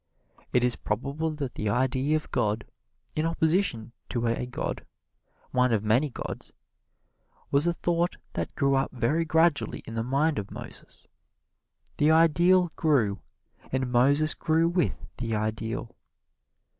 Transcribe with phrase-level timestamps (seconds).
[0.51, 2.65] It is probable that the idea of God
[3.15, 4.83] in opposition to a god,
[5.51, 6.51] one of many gods
[7.51, 11.07] was a thought that grew up very gradually in the mind of Moses.
[11.97, 13.21] The ideal grew,
[13.71, 15.95] and Moses grew with the ideal.